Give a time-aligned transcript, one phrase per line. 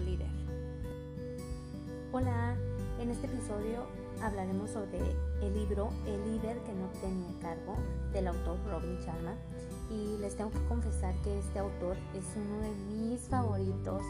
[0.00, 0.28] Líder.
[2.12, 2.56] Hola,
[3.00, 3.86] en este episodio
[4.22, 4.98] hablaremos sobre
[5.42, 7.76] el libro El líder que no tenía cargo
[8.12, 9.34] del autor Robin Sharma
[9.90, 14.02] y les tengo que confesar que este autor es uno de mis favoritos,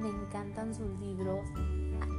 [0.00, 1.40] me encantan sus libros,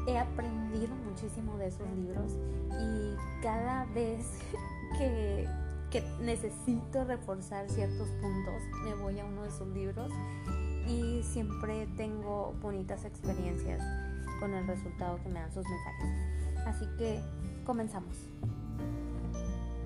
[0.08, 2.34] he aprendido muchísimo de esos libros
[2.70, 4.40] y cada vez
[4.98, 5.48] que
[5.94, 10.12] que necesito reforzar ciertos puntos, me voy a uno de sus libros
[10.88, 13.82] y siempre tengo bonitas experiencias
[14.40, 16.68] con el resultado que me dan sus mensajes.
[16.68, 17.22] Así que
[17.66, 18.18] comenzamos.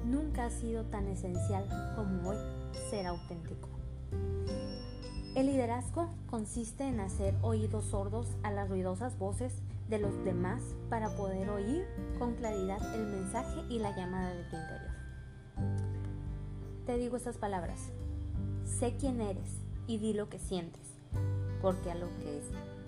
[0.05, 2.37] Nunca ha sido tan esencial como hoy
[2.89, 3.69] ser auténtico.
[5.35, 9.53] El liderazgo consiste en hacer oídos sordos a las ruidosas voces
[9.89, 11.85] de los demás para poder oír
[12.17, 14.97] con claridad el mensaje y la llamada de tu interior
[16.87, 17.91] te digo estas palabras.
[18.63, 20.86] Sé quién eres y di lo que sientes,
[21.61, 22.37] porque a lo que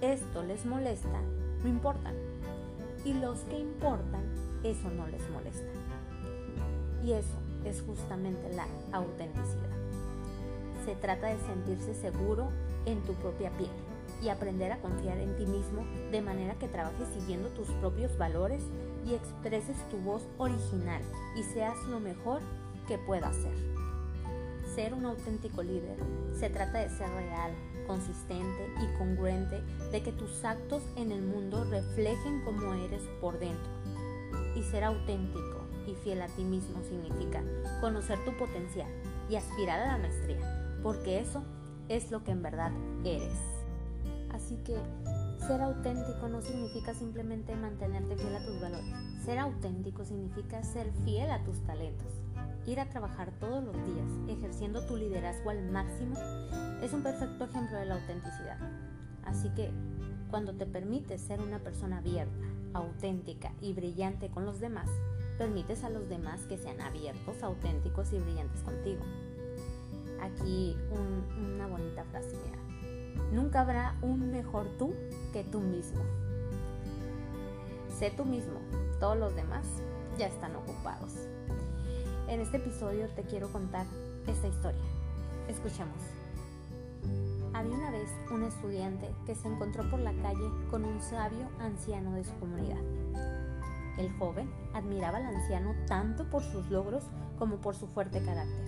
[0.02, 1.22] esto les molesta,
[1.64, 2.16] no importan.
[3.04, 4.24] Y los que importan,
[4.64, 5.72] eso no les molesta.
[7.04, 9.70] Y eso es justamente la autenticidad.
[10.86, 12.50] Se trata de sentirse seguro
[12.86, 13.70] en tu propia piel
[14.22, 18.64] y aprender a confiar en ti mismo de manera que trabajes siguiendo tus propios valores
[19.06, 21.02] y expreses tu voz original
[21.38, 22.42] y seas lo mejor
[22.88, 23.69] que puedas ser
[24.80, 25.98] ser un auténtico líder
[26.32, 27.52] se trata de ser real,
[27.86, 33.70] consistente y congruente, de que tus actos en el mundo reflejen cómo eres por dentro.
[34.56, 37.44] Y ser auténtico y fiel a ti mismo significa
[37.82, 38.88] conocer tu potencial
[39.30, 41.44] y aspirar a la maestría, porque eso
[41.90, 42.72] es lo que en verdad
[43.04, 43.38] eres.
[44.32, 44.78] Así que
[45.46, 48.94] ser auténtico no significa simplemente mantenerte fiel a tus valores.
[49.26, 52.14] Ser auténtico significa ser fiel a tus talentos
[52.66, 56.16] ir a trabajar todos los días ejerciendo tu liderazgo al máximo
[56.82, 58.58] es un perfecto ejemplo de la autenticidad.
[59.26, 59.72] Así que
[60.30, 64.88] cuando te permites ser una persona abierta, auténtica y brillante con los demás,
[65.38, 69.02] permites a los demás que sean abiertos, auténticos y brillantes contigo.
[70.22, 72.60] Aquí una bonita frase, mira.
[73.32, 74.94] Nunca habrá un mejor tú
[75.34, 76.02] que tú mismo.
[77.98, 78.60] Sé tú mismo,
[79.00, 79.66] todos los demás
[80.18, 81.14] ya están ocupados.
[82.30, 83.88] En este episodio te quiero contar
[84.28, 84.84] esta historia.
[85.48, 85.98] Escuchemos.
[87.56, 92.14] Había una vez un estudiante que se encontró por la calle con un sabio anciano
[92.14, 92.78] de su comunidad.
[93.98, 97.04] El joven admiraba al anciano tanto por sus logros
[97.40, 98.64] como por su fuerte carácter.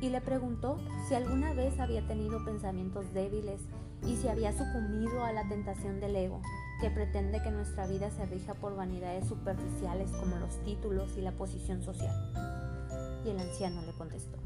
[0.00, 3.60] Y le preguntó si alguna vez había tenido pensamientos débiles
[4.06, 6.40] y si había sucumbido a la tentación del ego,
[6.80, 11.32] que pretende que nuestra vida se rija por vanidades superficiales como los títulos y la
[11.32, 12.14] posición social.
[13.24, 14.38] Y el anciano le contestó,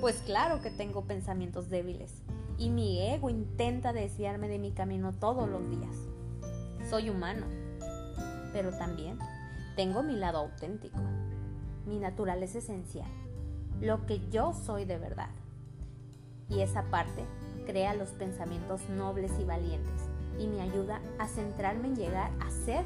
[0.00, 2.22] pues claro que tengo pensamientos débiles
[2.58, 5.96] y mi ego intenta desviarme de mi camino todos los días.
[6.90, 7.46] Soy humano,
[8.52, 9.18] pero también
[9.76, 10.98] tengo mi lado auténtico.
[11.86, 13.10] Mi naturaleza esencial,
[13.80, 15.30] lo que yo soy de verdad.
[16.48, 17.24] Y esa parte
[17.66, 22.84] crea los pensamientos nobles y valientes y me ayuda a centrarme en llegar a ser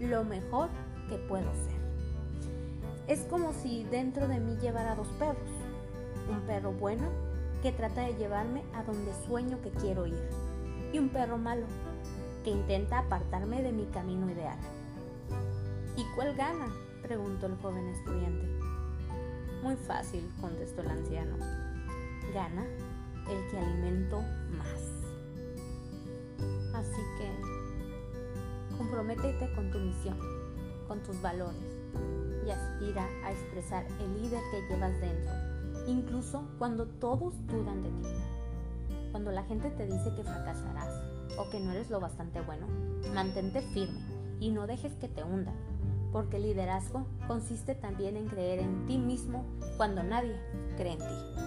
[0.00, 0.68] lo mejor
[1.08, 1.76] que puedo ser.
[3.08, 5.50] Es como si dentro de mí llevara dos perros.
[6.28, 7.08] Un perro bueno
[7.62, 10.28] que trata de llevarme a donde sueño que quiero ir.
[10.92, 11.66] Y un perro malo
[12.44, 14.58] que intenta apartarme de mi camino ideal.
[15.96, 16.66] ¿Y cuál gana?
[17.02, 18.46] preguntó el joven estudiante.
[19.62, 21.36] Muy fácil, contestó el anciano.
[22.34, 22.66] Gana
[23.28, 24.20] el que alimento
[24.56, 24.95] más.
[26.76, 30.18] Así que comprométete con tu misión,
[30.86, 31.64] con tus valores
[32.46, 35.32] y aspira a expresar el líder que llevas dentro,
[35.86, 38.14] incluso cuando todos dudan de ti.
[39.10, 41.02] Cuando la gente te dice que fracasarás
[41.38, 42.66] o que no eres lo bastante bueno,
[43.14, 44.00] mantente firme
[44.38, 45.56] y no dejes que te hundan,
[46.12, 49.46] porque el liderazgo consiste también en creer en ti mismo
[49.78, 50.38] cuando nadie
[50.76, 51.46] cree en ti.